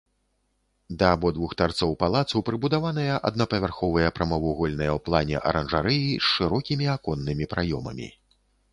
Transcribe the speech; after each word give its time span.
Да 1.01 1.09
абодвух 1.17 1.51
тарцоў 1.59 1.93
палацу 2.03 2.41
прыбудаваныя 2.47 3.19
аднапавярховыя 3.31 4.09
прамавугольныя 4.17 4.91
ў 4.97 5.07
плане 5.09 5.37
аранжарэі 5.53 6.11
з 6.17 6.25
шырокімі 6.35 6.93
аконнымі 6.99 7.45
праёмамі. 7.57 8.15